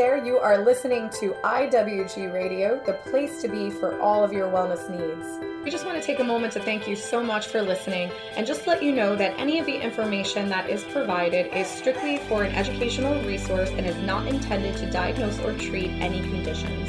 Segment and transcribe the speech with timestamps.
[0.00, 4.50] there, you are listening to IWG Radio, the place to be for all of your
[4.50, 5.62] wellness needs.
[5.62, 8.46] We just want to take a moment to thank you so much for listening and
[8.46, 12.44] just let you know that any of the information that is provided is strictly for
[12.44, 16.88] an educational resource and is not intended to diagnose or treat any conditions.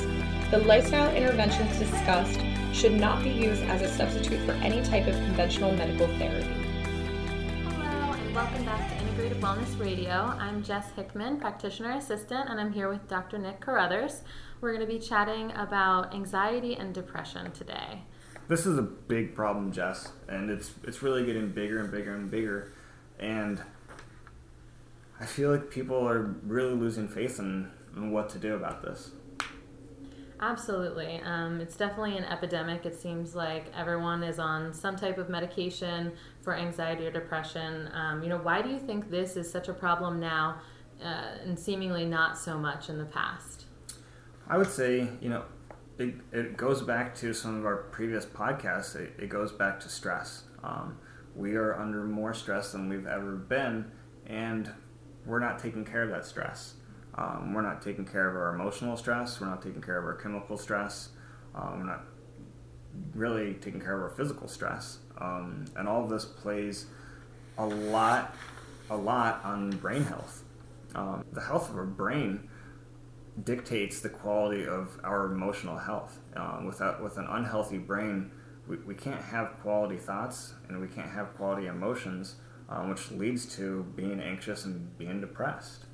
[0.50, 2.40] The lifestyle interventions discussed
[2.72, 6.48] should not be used as a substitute for any type of conventional medical therapy.
[7.66, 10.12] Hello, and welcome back to Wellness Radio.
[10.40, 13.38] I'm Jess Hickman, practitioner assistant, and I'm here with Dr.
[13.38, 14.22] Nick Carruthers.
[14.62, 18.04] We're going to be chatting about anxiety and depression today.
[18.48, 22.32] This is a big problem, Jess, and it's it's really getting bigger and bigger and
[22.32, 22.72] bigger,
[23.20, 23.62] and
[25.20, 29.12] I feel like people are really losing faith in, in what to do about this.
[30.42, 31.22] Absolutely.
[31.24, 32.86] Um, it's definitely an epidemic.
[32.88, 37.90] It seems like everyone is on some type of medication for anxiety or depression.
[37.94, 40.60] Um, you know, why do you think this is such a problem now
[41.04, 43.66] uh, and seemingly not so much in the past?
[44.48, 45.44] I would say, you know,
[46.00, 48.96] it, it goes back to some of our previous podcasts.
[48.96, 50.46] It, it goes back to stress.
[50.64, 50.98] Um,
[51.36, 53.92] we are under more stress than we've ever been,
[54.26, 54.72] and
[55.24, 56.74] we're not taking care of that stress.
[57.16, 59.40] Um, we're not taking care of our emotional stress.
[59.42, 61.10] We're not taking care of our chemical stress.
[61.54, 62.06] Um, we're not
[63.14, 65.00] really taking care of our physical stress.
[65.18, 66.88] Um, and all of this plays
[67.58, 68.36] a lot,
[68.90, 70.44] a lot on brain health.
[70.96, 72.50] Um, the health of our brain
[73.44, 76.20] dictates the quality of our emotional health.
[76.36, 78.32] Um, without with an unhealthy brain,
[78.68, 82.36] we, we can't have quality thoughts and we can't have quality emotions,
[82.70, 85.86] um, which leads to being anxious and being depressed.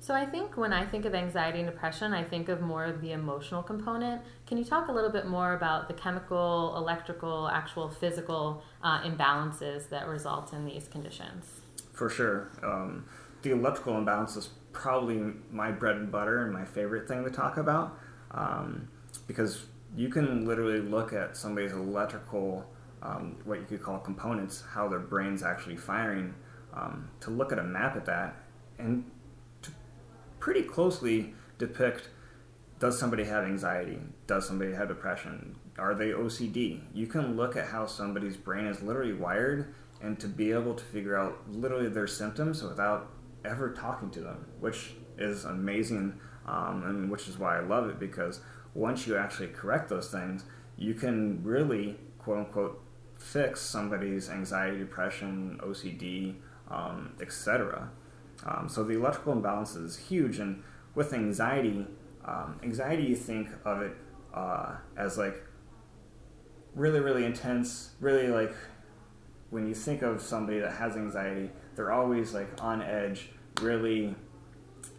[0.00, 3.00] So I think when I think of anxiety and depression, I think of more of
[3.00, 4.22] the emotional component.
[4.46, 9.88] Can you talk a little bit more about the chemical, electrical, actual physical uh, imbalances
[9.90, 11.46] that result in these conditions?
[11.92, 12.50] For sure.
[12.62, 13.06] Um,
[13.42, 17.56] the electrical imbalance is probably my bread and butter and my favorite thing to talk
[17.56, 17.98] about
[18.30, 18.88] um,
[19.26, 22.64] because you can literally look at somebody's electrical,
[23.02, 26.34] um, what you could call components, how their brain's actually firing,
[26.72, 28.36] um, to look at a map at that
[28.78, 29.04] and
[30.40, 32.08] pretty closely depict
[32.78, 33.98] does somebody have anxiety?
[34.28, 35.56] Does somebody have depression?
[35.78, 36.80] Are they OCD?
[36.94, 40.84] You can look at how somebody's brain is literally wired and to be able to
[40.84, 43.10] figure out literally their symptoms without
[43.44, 47.98] ever talking to them, which is amazing um, and which is why I love it
[47.98, 48.40] because
[48.74, 50.44] once you actually correct those things,
[50.76, 52.80] you can really, quote unquote,
[53.16, 56.36] fix somebody's anxiety, depression, OCD,
[56.70, 57.90] um, etc.
[58.46, 60.62] Um, so the electrical imbalance is huge, and
[60.94, 61.86] with anxiety,
[62.24, 63.96] um, anxiety you think of it
[64.34, 65.42] uh, as like
[66.74, 68.54] really, really intense, really like
[69.50, 74.14] when you think of somebody that has anxiety, they're always like on edge, really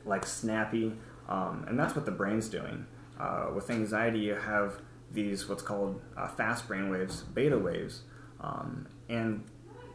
[0.06, 0.94] like snappy,
[1.28, 2.86] um, and that's what the brain's doing.
[3.20, 8.02] Uh, with anxiety, you have these what's called uh, fast brain waves, beta waves,
[8.42, 9.44] um, and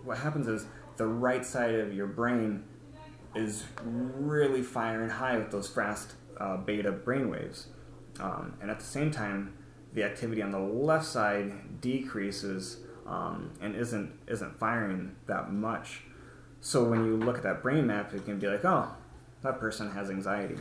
[0.05, 0.67] what happens is
[0.97, 2.63] the right side of your brain
[3.35, 7.67] is really firing high with those fast uh, beta brainwaves.
[8.21, 9.55] Um, and at the same time,
[9.93, 16.03] the activity on the left side decreases um, and isn't isn't firing that much.
[16.61, 18.89] So when you look at that brain map, it can be like, oh,
[19.43, 20.57] that person has anxiety.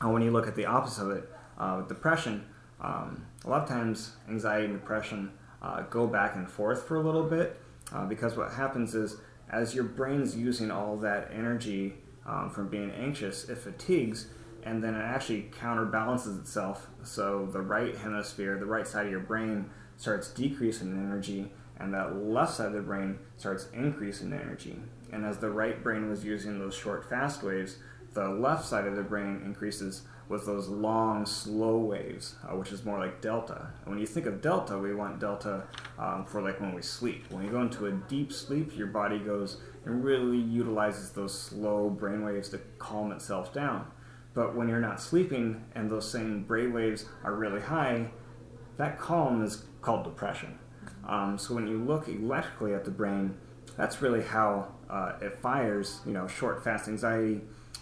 [0.00, 2.46] And when you look at the opposite of it, uh, with depression,
[2.80, 7.00] um, a lot of times anxiety and depression uh, go back and forth for a
[7.00, 7.60] little bit
[7.92, 9.16] uh, because what happens is
[9.50, 11.94] as your brain's using all that energy
[12.26, 14.28] um, from being anxious, it fatigues
[14.64, 16.88] and then it actually counterbalances itself.
[17.02, 21.94] So the right hemisphere, the right side of your brain, starts decreasing in energy, and
[21.94, 24.76] that left side of the brain starts increasing in energy.
[25.12, 27.76] And as the right brain was using those short, fast waves,
[28.12, 32.84] the left side of the brain increases with those long, slow waves, uh, which is
[32.84, 33.68] more like delta.
[33.82, 35.64] And when you think of delta, we want delta
[35.98, 37.24] um, for like when we sleep.
[37.30, 41.88] When you go into a deep sleep, your body goes and really utilizes those slow
[41.88, 43.86] brain waves to calm itself down.
[44.34, 48.10] But when you're not sleeping and those same brain waves are really high,
[48.76, 50.58] that calm is called depression.
[51.06, 53.34] Um, so when you look electrically at the brain,
[53.76, 56.00] that's really how uh, it fires.
[56.06, 57.40] You know, short, fast anxiety,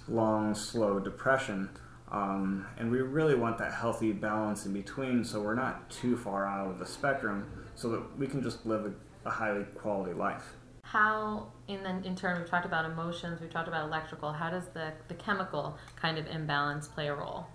[0.08, 1.70] long, slow depression.
[2.16, 6.46] Um, and we really want that healthy balance in between so we're not too far
[6.46, 10.54] out of the spectrum so that we can just live a, a highly quality life.
[10.80, 14.92] How, in, in turn, we've talked about emotions, we've talked about electrical, how does the,
[15.08, 17.48] the chemical kind of imbalance play a role?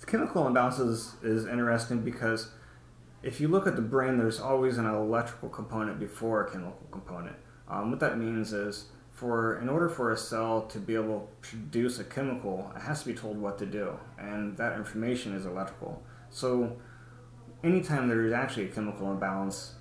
[0.00, 2.52] The chemical imbalance is, is interesting because
[3.22, 7.36] if you look at the brain, there's always an electrical component before a chemical component.
[7.68, 11.48] Um, what that means is for in order for a cell to be able to
[11.48, 15.46] produce a chemical, it has to be told what to do, and that information is
[15.46, 16.02] electrical.
[16.30, 16.76] So,
[17.62, 19.74] anytime there is actually a chemical imbalance,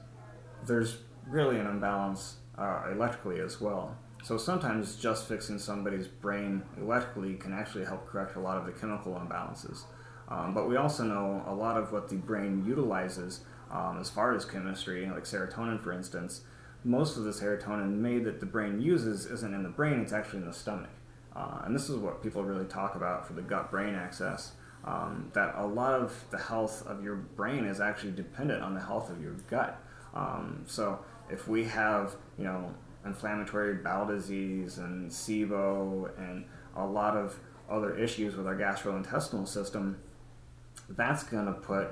[0.68, 0.98] there's
[1.28, 3.98] really an imbalance uh, electrically as well.
[4.24, 8.72] So sometimes just fixing somebody's brain electrically can actually help correct a lot of the
[8.72, 9.86] chemical imbalances.
[10.30, 13.42] Um, but we also know a lot of what the brain utilizes
[13.72, 16.42] um, as far as chemistry, like serotonin, for instance.
[16.83, 20.39] Most of the serotonin made that the brain uses isn't in the brain; it's actually
[20.39, 20.89] in the stomach.
[21.36, 24.54] Uh, and this is what people really talk about for the gut-brain axis.
[24.83, 28.81] Um, that a lot of the health of your brain is actually dependent on the
[28.81, 29.80] health of your gut.
[30.16, 31.00] Um, so
[31.30, 32.74] if we have, you know,
[33.06, 36.45] inflammatory bowel disease and SIBO and
[36.75, 37.39] a lot of
[37.69, 39.98] other issues with our gastrointestinal system,
[40.89, 41.89] that's going to put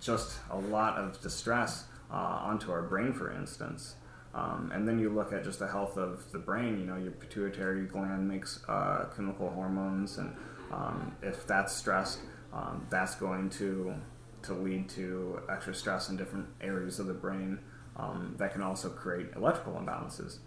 [0.00, 3.96] just a lot of distress uh, onto our brain, for instance.
[4.34, 6.78] Um, and then you look at just the health of the brain.
[6.78, 10.34] You know, your pituitary gland makes uh, chemical hormones, and
[10.72, 12.20] um, if that's stressed,
[12.52, 13.94] um, that's going to
[14.42, 17.58] to lead to extra stress in different areas of the brain
[17.96, 20.38] um, that can also create electrical imbalances.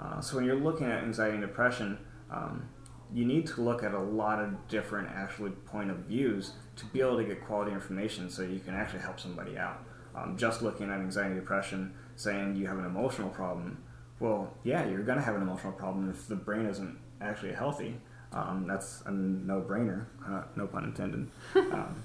[0.00, 1.98] Uh, so when you're looking at anxiety and depression,
[2.30, 2.68] um,
[3.12, 7.00] you need to look at a lot of different actually point of views to be
[7.00, 9.82] able to get quality information so you can actually help somebody out.
[10.22, 13.78] Um, just looking at anxiety depression, saying you have an emotional problem,
[14.18, 17.96] well, yeah, you're going to have an emotional problem if the brain isn't actually healthy.
[18.32, 21.28] Um, that's a no-brainer, uh, no pun intended.
[21.72, 21.96] Um,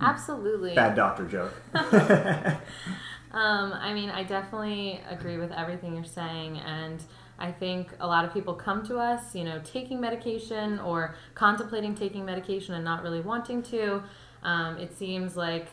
[0.00, 0.74] Absolutely.
[0.74, 1.52] Bad doctor joke.
[3.32, 7.02] Um, I mean, I definitely agree with everything you're saying, and
[7.38, 11.94] I think a lot of people come to us, you know, taking medication or contemplating
[11.94, 14.02] taking medication and not really wanting to.
[14.42, 15.68] Um, it seems like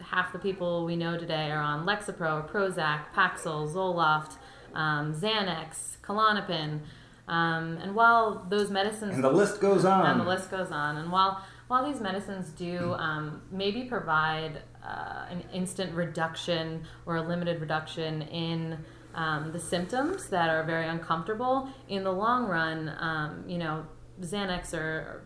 [0.00, 4.36] half the people we know today are on Lexapro, Prozac, Paxil, Zoloft,
[4.74, 6.80] um, Xanax, Klonopin.
[7.28, 10.96] Um, and while those medicines and the list goes on, and the list goes on,
[10.96, 17.22] and while while these medicines do um, maybe provide uh, an instant reduction or a
[17.22, 18.78] limited reduction in
[19.16, 23.84] um, the symptoms that are very uncomfortable, in the long run, um, you know,
[24.20, 25.24] Xanax or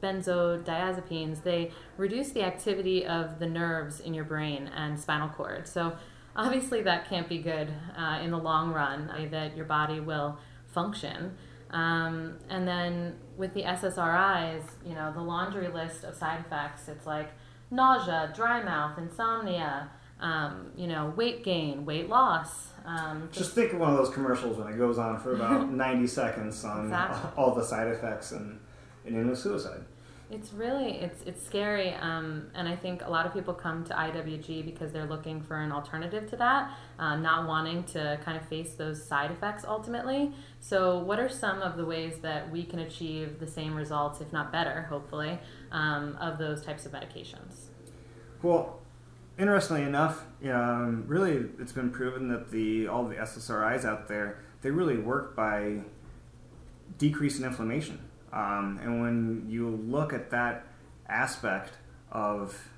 [0.00, 5.66] benzodiazepines, they reduce the activity of the nerves in your brain and spinal cord.
[5.66, 5.96] So
[6.34, 11.36] obviously that can't be good uh, in the long run, that your body will function.
[11.70, 17.06] Um, and then with the SSRIs, you know, the laundry list of side effects, it's
[17.06, 17.30] like
[17.70, 19.90] nausea, dry mouth, insomnia,
[20.20, 22.68] um, you know, weight gain, weight loss.
[22.84, 25.70] Um, just, just, think of one of those commercials when it goes on for about
[25.72, 27.30] 90 seconds on exactly.
[27.36, 28.60] all the side effects and,
[29.06, 29.84] and with suicide.
[30.28, 33.94] It's really it's it's scary, um, and I think a lot of people come to
[33.94, 38.44] IWG because they're looking for an alternative to that, uh, not wanting to kind of
[38.48, 40.32] face those side effects ultimately.
[40.58, 44.32] So, what are some of the ways that we can achieve the same results, if
[44.32, 45.38] not better, hopefully,
[45.70, 47.66] um, of those types of medications?
[48.42, 48.80] Well,
[49.38, 54.72] interestingly enough, um, really, it's been proven that the all the SSRIs out there they
[54.72, 55.82] really work by
[56.98, 58.00] decreasing inflammation.
[58.36, 60.66] Um, and when you look at that
[61.08, 61.72] aspect
[62.12, 62.68] of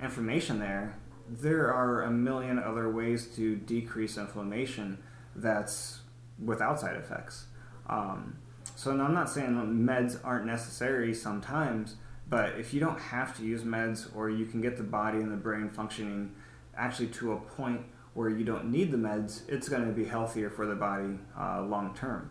[0.00, 0.96] information there,
[1.28, 4.98] there are a million other ways to decrease inflammation
[5.34, 5.98] that's
[6.42, 7.46] without side effects.
[7.88, 8.38] Um,
[8.76, 11.96] so I'm not saying meds aren't necessary sometimes,
[12.28, 15.32] but if you don't have to use meds or you can get the body and
[15.32, 16.36] the brain functioning
[16.76, 17.82] actually to a point
[18.14, 21.62] where you don't need the meds, it's going to be healthier for the body uh,
[21.62, 22.30] long term.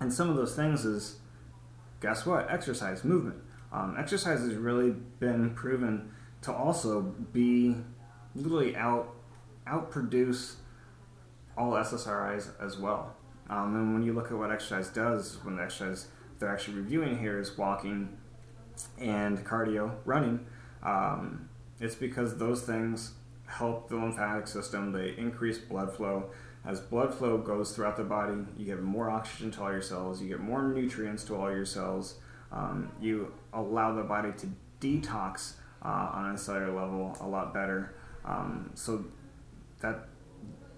[0.00, 1.16] And some of those things is
[2.04, 2.50] guess what?
[2.50, 3.36] Exercise, movement.
[3.72, 6.10] Um, exercise has really been proven
[6.42, 7.00] to also
[7.32, 7.76] be
[8.34, 9.14] literally out
[9.66, 10.56] outproduce
[11.56, 13.16] all SSRIs as well.
[13.48, 16.08] Um, and when you look at what exercise does, when the exercise
[16.38, 18.18] they're actually reviewing here is walking
[18.98, 20.44] and cardio, running,
[20.82, 21.48] um,
[21.80, 23.14] it's because those things
[23.46, 24.92] help the lymphatic system.
[24.92, 26.30] They increase blood flow.
[26.64, 30.22] As blood flow goes throughout the body, you get more oxygen to all your cells,
[30.22, 32.14] you get more nutrients to all your cells,
[32.52, 34.48] um, you allow the body to
[34.80, 37.94] detox uh, on a cellular level a lot better
[38.24, 39.04] um, so
[39.80, 40.08] that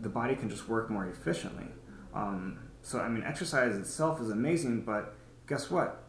[0.01, 1.67] the body can just work more efficiently.
[2.15, 5.15] Um, so, I mean, exercise itself is amazing, but
[5.47, 6.03] guess what?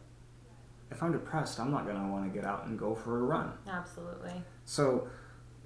[0.89, 3.23] If I'm depressed, I'm not going to want to get out and go for a
[3.23, 3.51] run.
[3.67, 4.43] Absolutely.
[4.65, 5.07] So,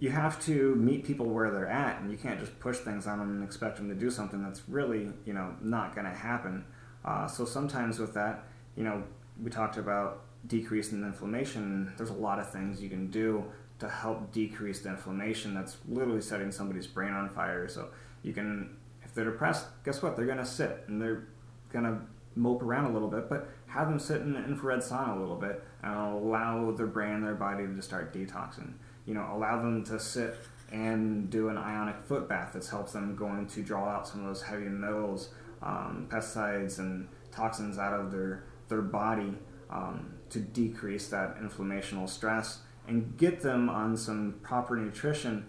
[0.01, 3.19] you have to meet people where they're at, and you can't just push things on
[3.19, 6.65] them and expect them to do something that's really, you know, not going to happen.
[7.05, 8.43] Uh, so sometimes with that,
[8.75, 9.03] you know,
[9.41, 11.93] we talked about decreasing inflammation.
[11.97, 13.45] There's a lot of things you can do
[13.77, 17.67] to help decrease the inflammation that's literally setting somebody's brain on fire.
[17.67, 17.89] So
[18.23, 20.15] you can, if they're depressed, guess what?
[20.15, 21.27] They're going to sit and they're
[21.71, 22.01] gonna
[22.35, 25.35] mope around a little bit, but have them sit in the infrared sauna a little
[25.35, 28.73] bit and allow their brain and their body to start detoxing.
[29.05, 30.35] You know, allow them to sit
[30.71, 34.27] and do an ionic foot bath that helps them going to draw out some of
[34.27, 35.29] those heavy metals,
[35.61, 39.33] um, pesticides, and toxins out of their their body
[39.69, 45.45] um, to decrease that inflammational stress and get them on some proper nutrition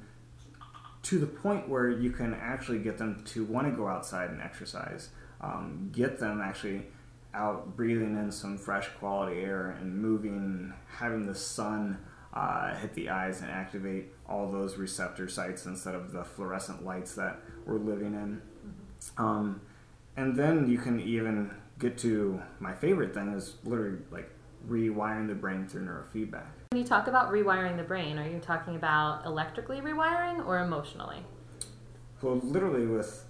[1.02, 4.40] to the point where you can actually get them to want to go outside and
[4.40, 5.11] exercise.
[5.40, 6.87] Um, get them actually
[7.35, 11.99] out breathing in some fresh quality air and moving, having the sun
[12.32, 17.14] uh, hit the eyes and activate all those receptor sites instead of the fluorescent lights
[17.14, 18.40] that we're living in.
[18.66, 19.22] Mm-hmm.
[19.22, 19.60] Um,
[20.16, 24.30] and then you can even get to my favorite thing is literally like
[24.68, 26.46] rewiring the brain through neurofeedback.
[26.70, 31.18] When you talk about rewiring the brain, are you talking about electrically rewiring or emotionally?
[32.22, 33.24] Well, literally with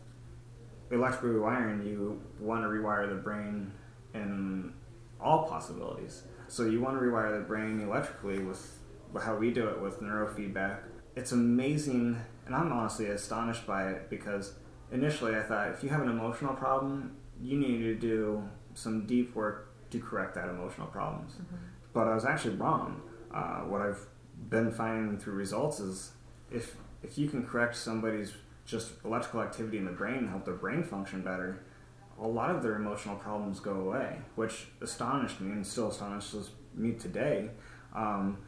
[0.91, 3.73] electrical rewiring, you want to rewire the brain
[4.15, 4.75] in
[5.21, 6.23] all possibilities.
[6.49, 8.79] So you want to rewire the brain electrically with
[9.21, 10.79] how we do it with neurofeedback.
[11.15, 14.55] It's amazing, and I'm honestly astonished by it because
[14.91, 19.35] initially I thought if you have an emotional problem, you need to do some deep
[19.35, 21.33] work to correct that emotional problems.
[21.33, 21.57] Mm-hmm.
[21.93, 23.03] But I was actually wrong.
[23.33, 24.07] Uh, what I've
[24.49, 26.13] been finding through results is
[26.51, 28.33] if if you can correct somebody's
[28.65, 31.65] just electrical activity in the brain and help their brain function better,
[32.21, 36.93] a lot of their emotional problems go away, which astonished me and still astonishes me
[36.93, 37.51] today.
[37.95, 38.39] Um,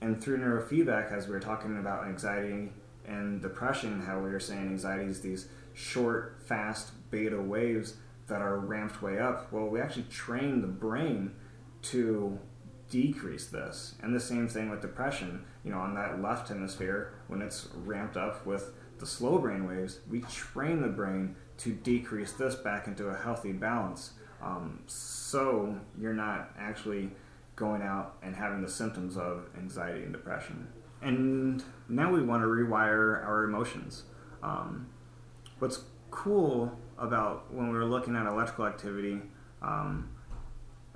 [0.00, 2.72] and through neurofeedback, as we were talking about anxiety
[3.06, 7.94] and depression, how we were saying anxiety is these short, fast beta waves
[8.26, 9.52] that are ramped way up.
[9.52, 11.32] Well, we actually train the brain
[11.82, 12.38] to
[12.90, 13.94] decrease this.
[14.02, 15.44] And the same thing with depression.
[15.64, 20.00] You know, on that left hemisphere, when it's ramped up with the slow brain waves,
[20.10, 24.12] we train the brain to decrease this back into a healthy balance.
[24.42, 27.10] Um, so you're not actually
[27.56, 30.68] going out and having the symptoms of anxiety and depression.
[31.02, 34.04] And now we want to rewire our emotions.
[34.42, 34.88] Um,
[35.58, 39.20] what's cool about when we were looking at electrical activity,
[39.62, 40.10] um,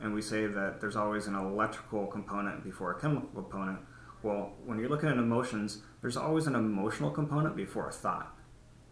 [0.00, 3.80] and we say that there's always an electrical component before a chemical component.
[4.22, 8.36] Well, when you're looking at emotions, there's always an emotional component before a thought.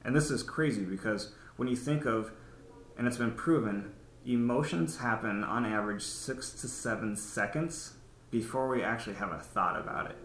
[0.04, 2.32] And this is crazy because when you think of,
[2.96, 3.92] and it's been proven,
[4.26, 7.94] emotions happen on average six to seven seconds
[8.30, 10.16] before we actually have a thought about it.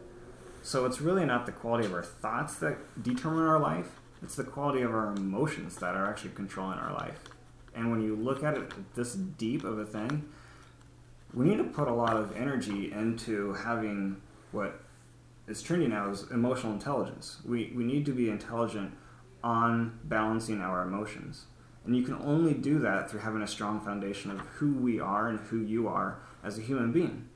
[0.61, 4.43] So it's really not the quality of our thoughts that determine our life, it's the
[4.43, 7.19] quality of our emotions that are actually controlling our life.
[7.75, 10.29] And when you look at it this deep of a thing,
[11.33, 14.21] we need to put a lot of energy into having
[14.51, 14.79] what
[15.47, 17.39] is trending now is emotional intelligence.
[17.43, 18.93] We, we need to be intelligent
[19.43, 21.45] on balancing our emotions.
[21.85, 25.27] And you can only do that through having a strong foundation of who we are
[25.27, 27.27] and who you are as a human being.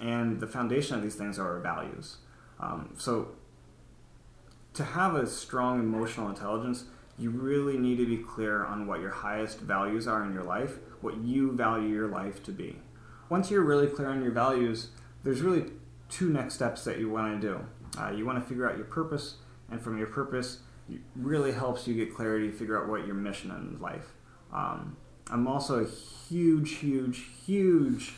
[0.00, 2.18] And the foundation of these things are our values.
[2.60, 3.28] Um, so
[4.74, 6.84] to have a strong emotional intelligence,
[7.18, 10.78] you really need to be clear on what your highest values are in your life,
[11.00, 12.76] what you value your life to be.
[13.28, 14.88] Once you're really clear on your values,
[15.22, 15.70] there's really
[16.08, 17.64] two next steps that you want to do.
[17.98, 19.36] Uh, you want to figure out your purpose,
[19.70, 20.58] and from your purpose,
[21.16, 24.12] really helps you get clarity, figure out what your mission in life.
[24.52, 24.96] Um,
[25.30, 28.12] I'm also a huge, huge, huge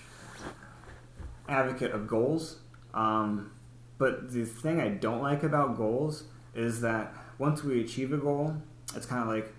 [1.48, 2.58] advocate of goals.
[2.92, 3.52] Um,
[3.98, 8.56] but the thing I don't like about goals is that once we achieve a goal,
[8.94, 9.54] it's kind of like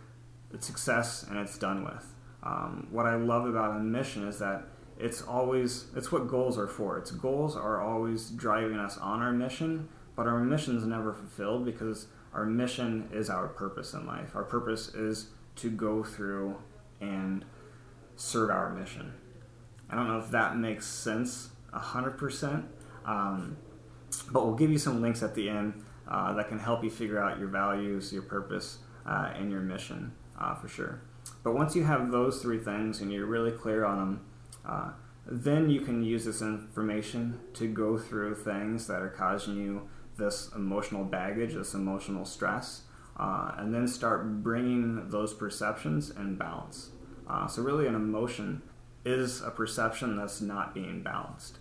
[0.54, 2.14] it's success and it's done with.
[2.44, 4.64] Um, what I love about a mission is that
[5.00, 6.98] it's always it's what goals are for.
[6.98, 11.66] Its goals are always driving us on our mission, but our mission is never fulfilled
[11.66, 14.36] because our mission is our purpose in life.
[14.36, 16.58] Our purpose is to go through
[17.02, 17.46] and
[18.16, 19.14] serve our mission.
[19.90, 22.66] I don't know if that makes sense hundred percent,
[23.06, 23.58] um,
[24.32, 27.20] but we'll give you some links at the end uh, that can help you figure
[27.20, 31.02] out your values, your purpose, uh, and your mission uh, for sure.
[31.44, 34.26] But once you have those three things and you're really clear on them,
[34.66, 34.92] uh,
[35.26, 40.50] then you can use this information to go through things that are causing you this
[40.56, 42.82] emotional baggage, this emotional stress,
[43.18, 46.90] uh, and then start bringing those perceptions in balance.
[47.30, 48.62] Uh, so, really, an emotion
[49.06, 51.60] is a perception that's not being balanced.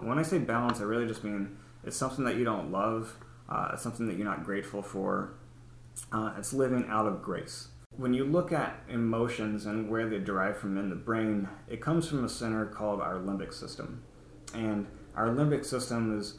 [0.00, 3.16] when I say balance, I really just mean it's something that you don't love,
[3.48, 5.34] uh, it's something that you're not grateful for.
[6.12, 7.68] Uh, it's living out of grace.
[7.96, 12.08] When you look at emotions and where they derive from in the brain, it comes
[12.08, 14.02] from a center called our limbic system.
[14.52, 16.34] And our limbic system is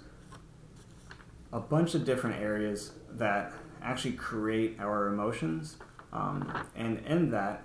[1.53, 5.77] a bunch of different areas that actually create our emotions.
[6.11, 7.63] Um, and in that,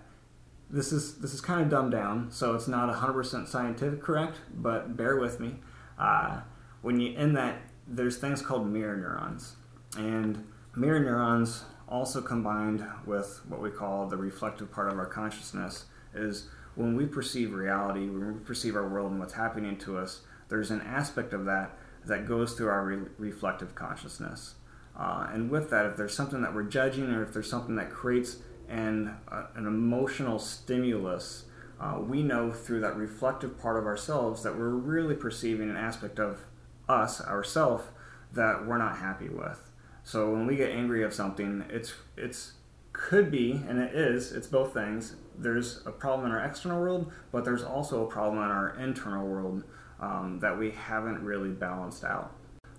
[0.71, 4.97] this is this is kind of dumbed down, so it's not 100% scientific correct, but
[4.97, 5.57] bear with me.
[5.99, 6.41] Uh,
[6.81, 9.57] when you in that, there's things called mirror neurons,
[9.97, 15.85] and mirror neurons also combined with what we call the reflective part of our consciousness
[16.15, 20.23] is when we perceive reality, when we perceive our world and what's happening to us,
[20.49, 24.55] there's an aspect of that that goes through our re- reflective consciousness.
[24.99, 27.91] Uh, and with that, if there's something that we're judging or if there's something that
[27.91, 31.45] creates an, uh, an emotional stimulus,
[31.81, 36.19] uh, we know through that reflective part of ourselves that we're really perceiving an aspect
[36.19, 36.45] of
[36.89, 37.91] us, ourself,
[38.33, 39.71] that we're not happy with.
[40.05, 42.55] So when we get angry of something, it's it's
[42.93, 45.17] could be, and it is, it's both things.
[45.37, 49.27] There's a problem in our external world, but there's also a problem in our internal
[49.27, 49.65] world
[50.03, 52.35] um, that we haven't really balanced out.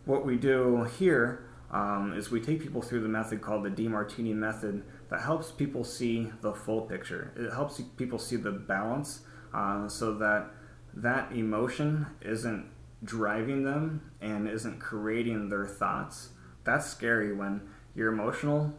[0.06, 4.36] What we do here um, is we take people through the method called the Demartini
[4.36, 7.34] method that helps people see the full picture.
[7.36, 9.22] It helps people see the balance
[9.54, 10.52] uh, so that
[10.94, 12.70] that emotion isn't
[13.04, 16.30] driving them and isn't creating their thoughts.
[16.64, 17.62] That's scary when
[17.96, 18.74] you're emotional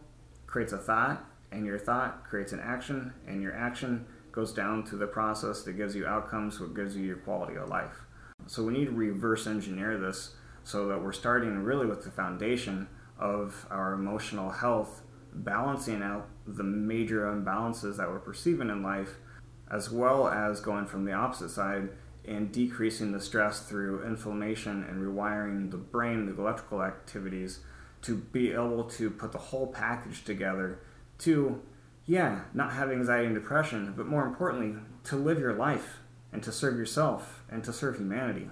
[0.47, 4.95] creates a thought, and your thought creates an action, and your action goes down to
[4.95, 8.05] the process that gives you outcomes, what gives you your quality of life.
[8.47, 12.87] So we need to reverse engineer this so that we're starting really with the foundation
[13.19, 15.01] of our emotional health,
[15.33, 19.15] balancing out the major imbalances that we're perceiving in life,
[19.71, 21.89] as well as going from the opposite side
[22.27, 27.59] and decreasing the stress through inflammation and rewiring the brain, the electrical activities,
[28.01, 30.79] to be able to put the whole package together
[31.19, 31.61] to,
[32.05, 35.99] yeah, not have anxiety and depression, but more importantly, to live your life
[36.35, 38.49] and to serve yourself and to serve humanity.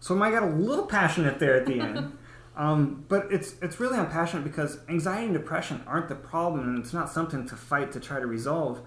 [0.00, 2.18] So I might get a little passionate there at the end.
[2.56, 6.78] Um, but it's it's really I'm passionate because anxiety and depression aren't the problem, and
[6.78, 8.82] it's not something to fight to try to resolve.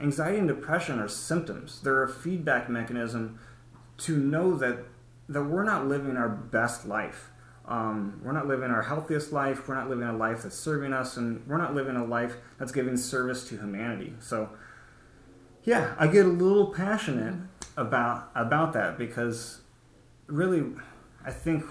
[0.00, 1.80] Anxiety and depression are symptoms.
[1.80, 3.40] They're a feedback mechanism
[3.98, 4.84] to know that
[5.28, 7.30] that we're not living our best life.
[7.66, 9.66] Um, we're not living our healthiest life.
[9.66, 12.70] We're not living a life that's serving us, and we're not living a life that's
[12.70, 14.12] giving service to humanity.
[14.20, 14.50] So,
[15.64, 17.34] yeah, I get a little passionate
[17.76, 19.60] about about that because
[20.26, 20.64] really,
[21.24, 21.64] I think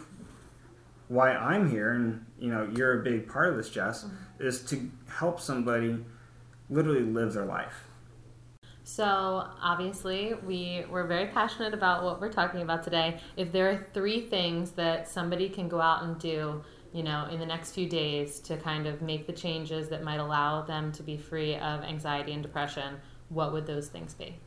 [1.08, 4.46] why I'm here, and you know, you're a big part of this, Jess, mm-hmm.
[4.48, 5.98] is to help somebody
[6.70, 7.86] literally live their life.
[8.84, 13.20] So, obviously, we, we're very passionate about what we're talking about today.
[13.36, 16.63] If there are three things that somebody can go out and do,
[16.94, 20.20] you know, in the next few days to kind of make the changes that might
[20.20, 22.98] allow them to be free of anxiety and depression,
[23.30, 24.38] what would those things be?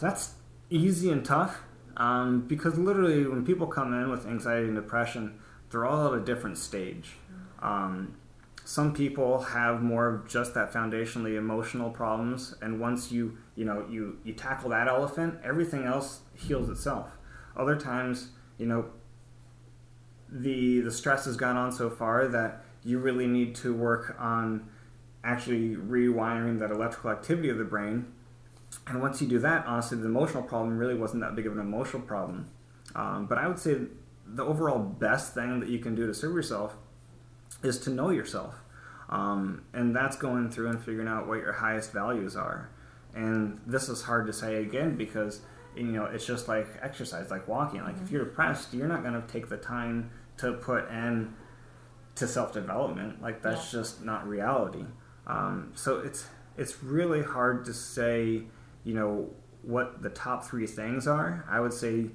[0.00, 0.34] That's
[0.70, 1.62] easy and tough
[1.96, 5.38] um, because literally, when people come in with anxiety and depression,
[5.70, 7.12] they're all at a different stage.
[7.62, 8.16] Um,
[8.64, 13.86] some people have more of just that foundationally emotional problems and once you you know
[13.90, 17.18] you you tackle that elephant everything else heals itself
[17.56, 18.86] other times you know
[20.30, 24.66] the the stress has gone on so far that you really need to work on
[25.22, 28.06] actually rewiring that electrical activity of the brain
[28.86, 31.60] and once you do that honestly the emotional problem really wasn't that big of an
[31.60, 32.48] emotional problem
[32.94, 33.76] um, but i would say
[34.26, 36.76] the overall best thing that you can do to serve yourself
[37.62, 38.54] is to know yourself.
[39.08, 42.70] Um, and that's going through and figuring out what your highest values are.
[43.14, 45.40] And this is hard to say again because
[45.76, 47.82] you know it's just like exercise, like walking.
[47.82, 48.04] Like mm-hmm.
[48.04, 51.34] if you're depressed, you're not going to take the time to put in
[52.16, 53.22] to self development.
[53.22, 53.80] Like that's yeah.
[53.80, 54.84] just not reality.
[55.26, 58.44] Um, so it's it's really hard to say,
[58.84, 59.30] you know,
[59.62, 61.44] what the top three things are.
[61.48, 62.06] I would say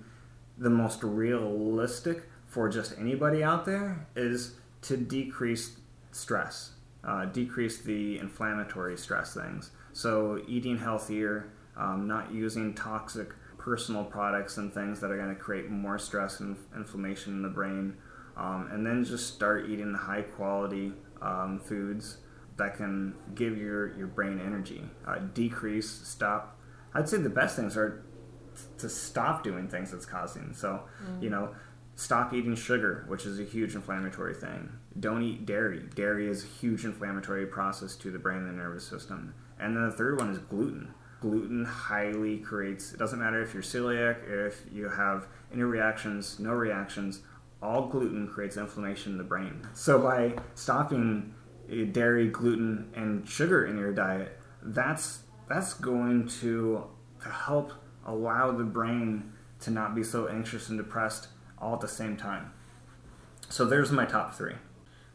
[0.58, 5.78] the most realistic for just anybody out there is to decrease
[6.12, 6.72] stress,
[7.04, 9.72] uh, decrease the inflammatory stress things.
[9.94, 15.40] So, eating healthier, um, not using toxic personal products and things that are going to
[15.40, 17.96] create more stress and inflammation in the brain.
[18.38, 22.18] Um, and then just start eating high quality um, foods
[22.58, 24.84] that can give your, your brain energy.
[25.06, 26.59] Uh, decrease, stop.
[26.94, 28.04] I'd say the best things are
[28.78, 30.54] to stop doing things that's causing.
[30.54, 31.22] So, mm.
[31.22, 31.54] you know,
[32.00, 34.72] Stop eating sugar, which is a huge inflammatory thing.
[34.98, 35.84] Don't eat dairy.
[35.96, 39.34] Dairy is a huge inflammatory process to the brain and the nervous system.
[39.60, 40.94] And then the third one is gluten.
[41.20, 46.52] Gluten highly creates, it doesn't matter if you're celiac, if you have any reactions, no
[46.52, 47.20] reactions,
[47.62, 49.68] all gluten creates inflammation in the brain.
[49.74, 51.34] So by stopping
[51.92, 56.84] dairy, gluten, and sugar in your diet, that's that's going to,
[57.24, 57.74] to help
[58.06, 62.52] allow the brain to not be so anxious and depressed all at the same time.
[63.50, 64.54] So there's my top three.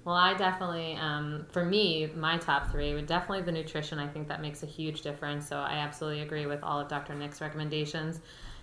[0.04, 3.98] Well, I definitely, um, for me, my top three would definitely the nutrition.
[3.98, 5.48] I think that makes a huge difference.
[5.48, 7.14] So I absolutely agree with all of Dr.
[7.14, 8.20] Nick's recommendations.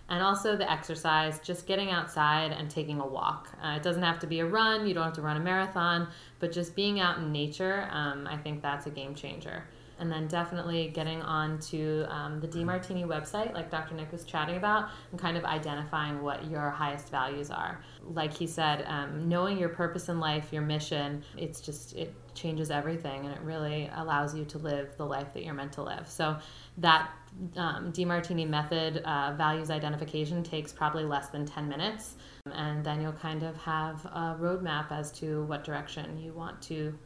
[0.10, 3.48] And also the exercise, just getting outside and taking a walk.
[3.64, 6.10] Uh, it doesn't have to be a run, you don't have to run a marathon,
[6.40, 9.64] but just being out in nature, um, I think that's a game changer
[10.02, 13.94] and then definitely getting on to um, the Demartini website, like Dr.
[13.94, 17.82] Nick was chatting about, and kind of identifying what your highest values are.
[18.04, 22.72] Like he said, um, knowing your purpose in life, your mission, it's just, it changes
[22.72, 26.10] everything and it really allows you to live the life that you're meant to live.
[26.10, 26.38] So
[26.80, 27.12] that
[27.56, 32.16] um, Demartini method, uh, values identification, takes probably less than 10 minutes.
[32.52, 36.98] And then you'll kind of have a roadmap as to what direction you want to,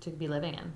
[0.00, 0.72] to be living in.